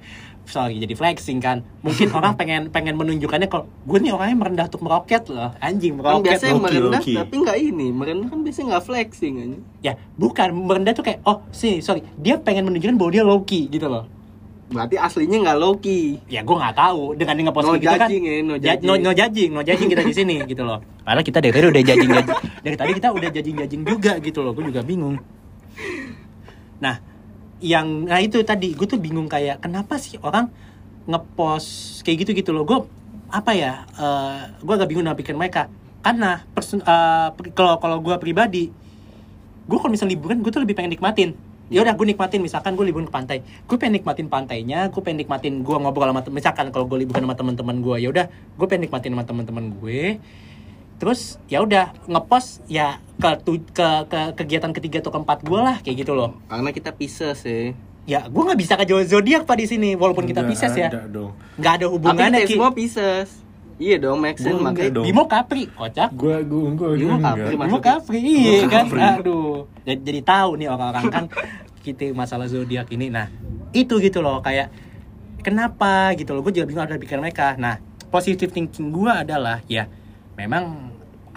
[0.49, 1.61] sorry jadi flexing kan.
[1.85, 5.53] Mungkin orang pengen pengen menunjukkannya kalau gue nih orangnya merendah untuk meroket loh.
[5.61, 6.25] Anjing kan meroket.
[6.25, 7.13] biasanya Loki, merendah Loki.
[7.15, 11.45] tapi nggak ini merendah kan biasanya nggak flexing aja Ya, bukan merendah tuh kayak oh
[11.55, 14.09] sih sorry dia pengen menunjukkan bahwa dia Loki gitu loh.
[14.69, 18.05] Berarti aslinya nggak Loki Ya gue nggak tahu dengan dia ngepost No gitu kan.
[18.05, 18.85] judging ya, no Ja- judging.
[18.85, 20.79] no, no judging, no judging kita di sini gitu loh.
[20.99, 22.37] Padahal kita dari tadi udah judging judging.
[22.59, 24.51] Dari tadi kita udah judging judging juga gitu loh.
[24.51, 25.17] Gue juga bingung.
[26.79, 26.95] Nah,
[27.59, 30.47] yang nah itu tadi gue tuh bingung kayak kenapa sih orang
[31.05, 32.63] ngepost kayak gitu gitu loh.
[32.63, 32.85] Gue
[33.27, 33.89] apa ya?
[33.91, 35.63] eh gue agak bingung dengan pikiran mereka.
[35.99, 38.71] karena persen- eh, pri- kalau kalau gue pribadi
[39.65, 41.35] gue kalau misalnya liburan gue tuh lebih pengen nikmatin
[41.69, 45.21] ya udah gue nikmatin misalkan gue liburan ke pantai gue pengen nikmatin pantainya gue pengen
[45.21, 48.89] nikmatin gue ngobrol sama misalkan kalau gue liburan sama teman-teman gue ya udah gue pengen
[48.89, 50.17] nikmatin sama teman-teman gue
[50.99, 55.77] terus ya udah ngepost ya ke, tu- ke ke kegiatan ketiga atau keempat gue lah
[55.79, 57.71] kayak gitu loh Karena kita Pisces ya.
[58.03, 61.05] ya gue nggak bisa ke zodiak pak di sini walaupun kita Nggak Pisces ya ada
[61.05, 62.53] dong nggak ada Tapi hubungannya kita Ki.
[62.57, 63.29] semua Pisces.
[63.79, 64.99] Iya dong, make sense Gua makanya.
[64.99, 67.35] Bimo Capri kocak gue gue gue Bimo enggak.
[67.39, 67.55] Capri.
[67.55, 68.99] Bimo Capri iya kan Capri.
[68.99, 71.25] aduh jadi, jadi tahu nih orang-orang kan
[71.79, 73.31] kita masalah zodiak ini nah
[73.71, 74.67] itu gitu loh kayak
[75.39, 77.79] kenapa gitu loh gue juga bingung ada pikiran mereka nah
[78.11, 79.87] positive thinking gue adalah ya
[80.35, 80.88] memang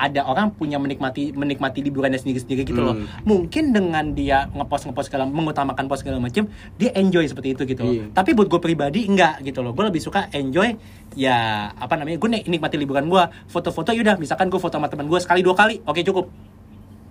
[0.03, 2.99] ada orang punya menikmati menikmati liburannya sendiri-sendiri gitu loh.
[2.99, 3.07] Hmm.
[3.23, 7.81] Mungkin dengan dia ngepost ngepost segala mengutamakan post segala macam, dia enjoy seperti itu gitu
[7.87, 7.95] loh.
[7.95, 8.05] Iya.
[8.11, 9.71] Tapi buat gue pribadi enggak gitu loh.
[9.71, 10.75] Gue lebih suka enjoy
[11.15, 12.19] ya apa namanya?
[12.19, 15.79] Gue nikmati liburan gue, foto-foto yaudah misalkan gue foto sama teman gue sekali dua kali,
[15.87, 16.52] oke cukup.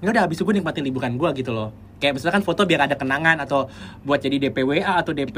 [0.02, 1.70] Ya udah habis itu gue nikmatin liburan gue gitu loh.
[2.02, 3.70] Kayak misalkan foto biar ada kenangan atau
[4.02, 5.38] buat jadi DP WA atau DP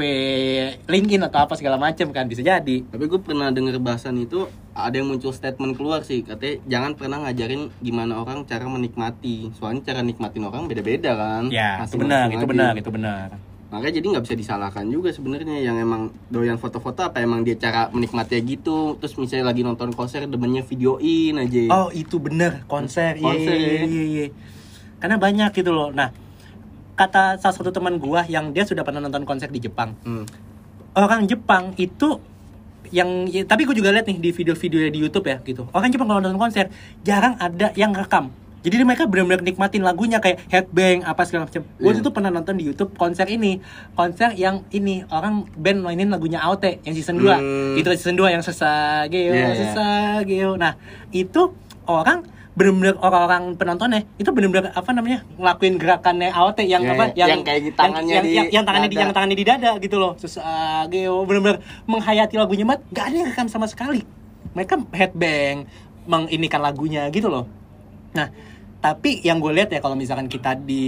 [0.88, 2.80] LinkedIn atau apa segala macam kan bisa jadi.
[2.88, 7.28] Tapi gue pernah denger bahasan itu ada yang muncul statement keluar sih katanya jangan pernah
[7.28, 12.26] ngajarin gimana orang cara menikmati soalnya cara nikmatin orang beda-beda kan Ya, itu Masing-masing benar,
[12.32, 13.28] itu benar, itu benar.
[13.74, 17.90] Makanya jadi nggak bisa disalahkan juga sebenarnya yang emang doyan foto-foto apa emang dia cara
[17.90, 23.26] menikmatinya gitu terus misalnya lagi nonton konser demennya videoin aja Oh itu bener konser, iya
[23.26, 23.82] Konser, iya ya.
[23.82, 24.26] iya iya.
[25.02, 25.90] Karena banyak gitu loh.
[25.90, 26.14] Nah
[26.94, 29.98] kata salah satu teman gua yang dia sudah pernah nonton konser di Jepang.
[30.06, 30.22] Hmm.
[30.94, 32.22] Orang Jepang itu
[32.94, 35.66] yang ya, tapi gue juga lihat nih di video-video di YouTube ya gitu.
[35.74, 36.70] Orang Jepang kalau nonton konser
[37.02, 38.30] jarang ada yang rekam.
[38.64, 41.68] Jadi mereka benar-benar nikmatin lagunya kayak headbang apa segala macam.
[41.76, 42.00] Gue Iya.
[42.00, 43.60] tuh pernah nonton di YouTube konser ini,
[43.92, 47.36] konser yang ini orang band mainin lagunya AOT yang season 2.
[47.36, 47.76] Hmm.
[47.76, 49.56] Itu season 2 yang sesageo, Iya, iya.
[49.68, 50.56] sesageo.
[50.56, 50.80] Nah,
[51.12, 51.52] itu
[51.84, 52.24] orang
[52.54, 57.26] benar-benar orang-orang penontonnya itu benar-benar apa namanya ngelakuin gerakannya AOT yang Iya, apa iya.
[57.34, 59.02] Yang kayak di tangannya yang, di yang, yang tangannya di dada.
[59.02, 63.48] yang tangannya di dada gitu loh sesageo benar-benar menghayati lagunya banget gak ada yang rekam
[63.50, 64.06] sama sekali
[64.54, 65.66] mereka headbang
[66.06, 67.50] menginikan lagunya gitu loh
[68.14, 68.30] nah
[68.84, 70.84] tapi yang gue lihat ya kalau misalkan kita di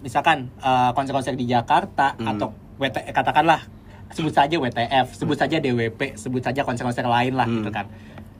[0.00, 2.32] misalkan eh, konser-konser di Jakarta Hmm.
[2.32, 2.48] atau
[2.80, 3.60] WT katakanlah
[4.08, 7.60] sebut saja WTF sebut saja DWP sebut saja konser-konser lain lah Hmm.
[7.60, 7.92] gitu kan.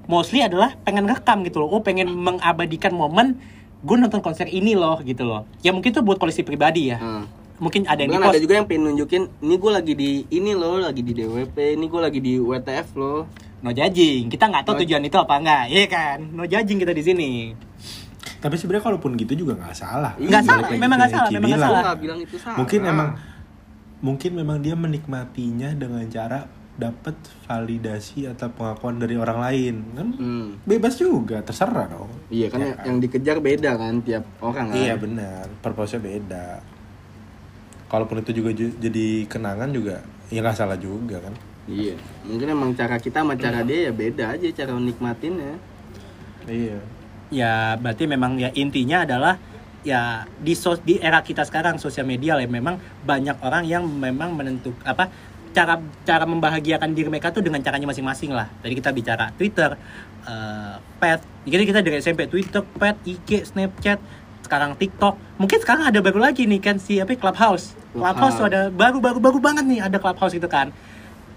[0.06, 1.68] Mostly adalah pengen rekam gitu loh.
[1.68, 3.36] Oh pengen mengabadikan momen
[3.78, 5.44] gue nonton konser ini loh gitu loh.
[5.60, 6.96] Ya mungkin tuh buat koleksi pribadi ya.
[6.96, 7.28] Hmm.
[7.56, 11.00] mungkin ada yang ada juga yang pengen nunjukin ini gue lagi di ini loh lagi
[11.00, 13.24] di DWP ini gue lagi di WTF loh.
[13.60, 14.28] No judging.
[14.28, 16.20] Kita nggak tahu No- tujuan itu apa enggak iya kan?
[16.32, 17.30] No judging kita di sini
[18.46, 20.14] Tapi sebenarnya kalaupun gitu juga nggak salah.
[20.14, 21.82] Nggak salah, memang nggak salah, memang nggak salah.
[21.82, 22.56] nggak bilang itu salah.
[22.56, 23.08] Mungkin emang
[23.98, 29.74] mungkin memang dia menikmatinya dengan cara dapat validasi atau pengakuan dari orang lain.
[29.90, 30.46] Kan Hmm.
[30.62, 32.06] bebas juga terserah dong.
[32.30, 32.66] Iya kan Ya.
[32.68, 34.78] yang- yang dikejar beda kan tiap orang kan.
[34.78, 35.50] Iya benar.
[35.58, 36.46] Purpose-nya beda.
[37.86, 41.34] Kalaupun itu juga ju- jadi kenangan juga ya nggak salah juga kan.
[41.66, 41.98] Iya.
[42.22, 45.58] Mungkin emang cara kita sama cara dia ya beda aja cara nikmatinnya
[46.46, 46.78] iya
[47.30, 49.34] ya berarti memang ya intinya adalah
[49.86, 54.34] ya di sos di era kita sekarang sosial media lah memang banyak orang yang memang
[54.34, 55.10] menentuk apa
[55.54, 58.50] cara cara membahagiakan diri mereka tuh dengan caranya masing-masing lah.
[58.60, 59.78] Tadi kita bicara Twitter
[60.26, 63.98] eh pet jadi kita dari SMP Twitter pet IG Snapchat
[64.42, 65.14] sekarang TikTok.
[65.38, 67.78] Mungkin sekarang ada baru lagi nih kan si apa Clubhouse.
[67.94, 68.36] Clubhouse.
[68.36, 70.74] Tuh ada baru baru baru banget nih ada Clubhouse gitu kan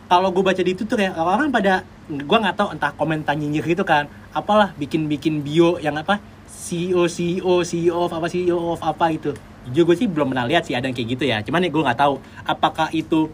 [0.10, 1.74] kalau gue baca di Twitter ya orang-orang pada
[2.10, 6.18] gue nggak tahu entah komentar nyinyir gitu kan apalah bikin bikin bio yang apa
[6.50, 9.38] CEO CEO CEO of apa CEO of apa gitu.
[9.70, 11.84] Jujur gue sih belum pernah lihat sih ada yang kayak gitu ya cuman ya gue
[11.86, 13.30] nggak tahu apakah itu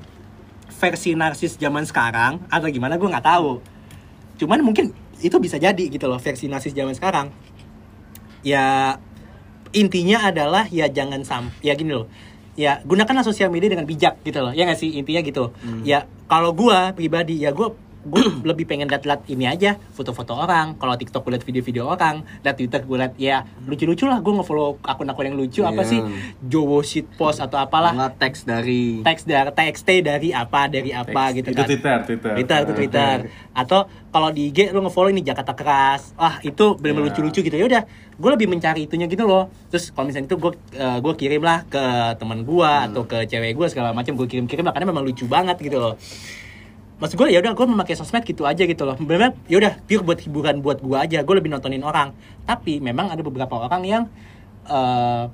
[0.76, 3.64] versi narsis zaman sekarang atau gimana gue nggak tahu.
[4.36, 4.92] Cuman mungkin
[5.24, 7.32] itu bisa jadi gitu loh versi narsis zaman sekarang.
[8.44, 9.00] Ya
[9.72, 12.08] intinya adalah ya jangan sam ya gini loh
[12.56, 14.52] ya gunakanlah sosial media dengan bijak gitu loh.
[14.56, 14.96] Ya nggak sih?
[14.96, 15.52] Intinya gitu.
[15.84, 20.78] Ya kalau gua pribadi ya gua gue lebih pengen liat-liat ini aja foto-foto orang.
[20.78, 24.22] Kalau TikTok gue liat video-video orang liat Twitter gue liat ya lucu-lucu lah.
[24.22, 25.62] Gue nge-follow akun-akun yang lucu.
[25.62, 25.90] Apa Iya.
[25.90, 26.00] sih?
[26.40, 27.92] Jowo shit post atau apalah.
[27.92, 31.66] Nggak teks dari teks dari TXT dari apa dari apa gitu itu kan.
[31.66, 32.32] Twitter Twitter.
[32.38, 33.16] Twitter itu Twitter.
[33.52, 36.14] Atau kalau di IG lu nge-follow ini Jakarta keras.
[36.16, 37.12] Wah itu benar-benar Iya.
[37.12, 37.56] lucu-lucu gitu.
[37.56, 37.84] Ya udah
[38.16, 39.50] gue lebih mencari itunya gitu loh.
[39.68, 41.84] Terus kalau misalnya itu gue gue kirim lah ke
[42.16, 45.58] teman gue atau ke cewek gue segala macam gue kirim-kirim lah karena memang lucu banget
[45.58, 45.98] gitu loh
[46.96, 48.96] maksud gue ya udah gue memakai sosmed gitu aja gitu loh.
[48.96, 51.20] Benar ya udah pure buat hiburan buat gue aja.
[51.28, 52.16] Gue lebih nontonin orang.
[52.48, 54.04] Tapi memang ada beberapa orang yang
[54.66, 55.26] eh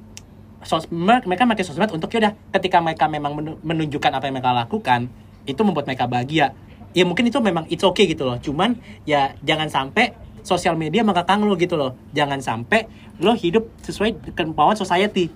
[0.62, 4.54] sosmed mereka pakai sosmed untuk ya udah ketika mereka memang menu- menunjukkan apa yang mereka
[4.54, 5.10] lakukan
[5.50, 6.54] itu membuat mereka bahagia.
[6.92, 8.38] Ya mungkin itu memang it's okay gitu loh.
[8.38, 10.14] Cuman ya jangan sampai
[10.46, 11.98] sosial media mengekang lo gitu loh.
[12.14, 12.86] Jangan sampai
[13.22, 15.30] lo hidup sesuai kemauan society.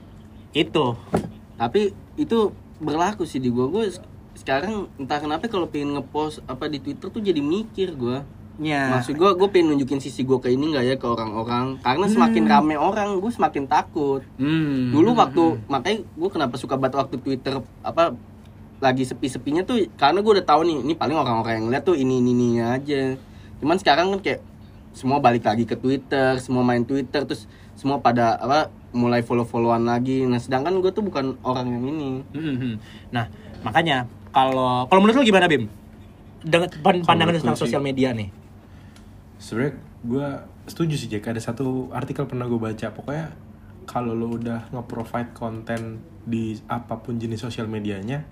[0.53, 0.93] Itu.
[1.55, 3.69] Tapi itu berlaku sih di gua.
[3.87, 4.14] Se-
[4.45, 8.21] sekarang entah kenapa kalau pengen ngepost apa di Twitter tuh jadi mikir gua.
[8.61, 8.93] Ya.
[8.93, 11.81] Maksud gua gua pengen nunjukin sisi gua ke ini nggak ya ke orang-orang?
[11.81, 14.21] Karena semakin rame orang gua semakin takut.
[14.37, 14.93] Hmm.
[14.93, 18.13] dulu waktu makanya gue kenapa suka banget waktu Twitter apa
[18.77, 22.21] lagi sepi-sepinya tuh karena gue udah tahu nih ini paling orang-orang yang lihat tuh ini
[22.21, 23.17] ini ini aja.
[23.57, 24.45] Cuman sekarang kan kayak
[24.93, 30.21] semua balik lagi ke Twitter semua main Twitter terus semua pada apa mulai follow-followan lagi.
[30.29, 32.11] Nah sedangkan gue tuh bukan orang yang ini.
[32.29, 32.77] Hmm.
[33.09, 33.25] nah
[33.65, 35.71] makanya kalau kalau menurut lo gimana Bim?
[36.43, 38.27] Dengan pan- pandangan tentang sosial media nih.
[39.39, 40.27] Sebenarnya gue
[40.67, 41.31] setuju sih Jack.
[41.31, 42.91] Ada satu artikel pernah gue baca.
[42.91, 43.31] Pokoknya
[43.87, 48.25] kalau lo udah nge-provide konten di apa pun jenis sosial medianya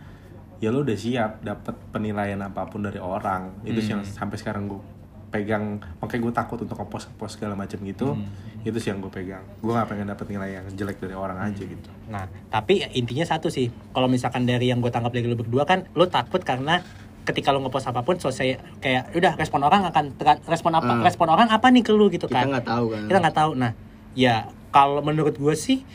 [0.57, 3.63] ya lo udah siap dapat penilaian apa pun dari orang.
[3.63, 4.92] Itu sih yang sampai sekarang gue
[5.34, 8.13] pegang makanya gue takut untuk ngepost post segala macam gitu
[8.62, 11.65] itu sih yang gue pegang gue gak pengen dapet nilai yang jelek dari orang aja
[11.65, 13.72] gitu Nah, tapi intinya satu sih.
[13.72, 16.84] Kalau misalkan dari yang gue tangkap dari lu berdua kan, lu takut karena
[17.24, 20.12] ketika lu ngepost apa pun, selesai kayak udah respon orang akan
[20.46, 21.00] respon apa?
[21.00, 21.04] Hmm.
[21.06, 22.48] Respon orang apa nih ke lu gitu kita kan?
[22.52, 23.52] nggak tahu kan Kita nggak tahu.
[23.56, 23.72] Nah,
[24.13, 25.88] ya kalau menurut gue sih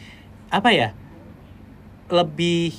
[0.49, 0.97] apa ya?
[2.09, 2.73] Lebih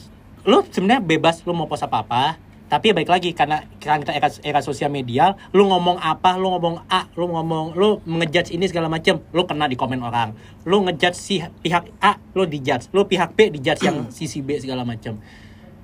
[0.50, 2.24] lu sebenarnya bebas lu mau post apa apa.
[2.70, 6.54] Tapi ya baik lagi karena karena kita era, era sosial media, lu ngomong apa, lu
[6.54, 10.38] ngomong A, lu ngomong lu ngejudge ini segala macem, lu kena di komen orang.
[10.70, 12.94] Lu ngejudge si pihak A, lu dijudge.
[12.94, 15.18] Lu pihak B dijudge yang sisi B segala macem.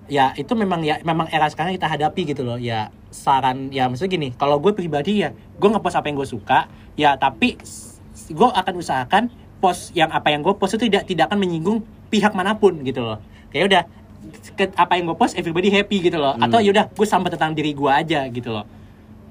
[0.05, 2.61] Ya itu memang ya memang era sekarang kita hadapi gitu loh.
[2.61, 6.69] Ya saran ya maksudnya gini, kalau gue pribadi ya, gue ngepost apa yang gue suka,
[6.93, 7.57] ya tapi
[8.29, 11.81] gue akan usahakan post yang apa yang gue post itu tidak tidak akan menyinggung
[12.13, 13.17] pihak mana pun gitu loh.
[13.49, 13.83] Kayak udah
[14.53, 16.33] ke- apa yang gue post everybody happy gitu loh.
[16.37, 18.65] Atau yaudah gue sampai tentang diri gue aja gitu loh.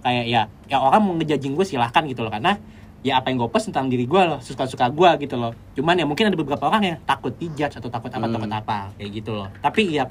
[0.00, 2.60] Kayak ya ya orang mau ngejajing gue silahkan gitu loh karena
[3.00, 5.52] ya apa yang gue post tentang diri gue loh suka-suka gue gitu loh.
[5.72, 8.34] Cuman ya mungkin ada beberapa orang yang takut dijudge atau takut apa Hmm.
[8.34, 9.48] takut apa kayak gitu loh.
[9.58, 10.04] Tapi ya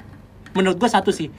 [0.52, 1.30] menurut gue satu sih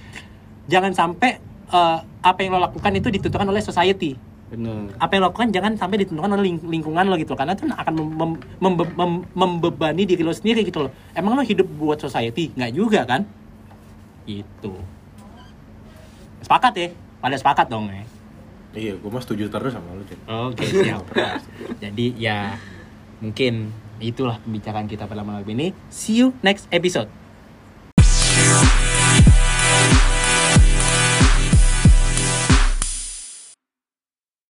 [0.65, 4.13] jangan sampai eh, apa yang lo lakukan itu ditentukan oleh society
[4.45, 4.93] bener.
[5.01, 7.93] Apa yang lo lakukan jangan sampai ditentukan oleh ling- lingkungan lo gitu karena itu akan
[7.97, 10.91] mem- mem- membe- mem- membebani diri lo sendiri gitu loh.
[11.17, 12.53] Emang lo hidup buat society?
[12.53, 13.25] Nggak juga kan?
[14.29, 14.73] Gitu.
[16.45, 16.89] Sepakat ya?
[17.19, 18.05] Pada sepakat dong ya?
[18.75, 20.03] Iya gue mah setuju terus sama lo
[20.51, 21.07] oke siap.
[21.83, 22.59] Jadi ya
[23.23, 23.71] mungkin
[24.03, 25.71] itulah pembicaraan kita pada malam ini.
[25.87, 27.07] See you next episode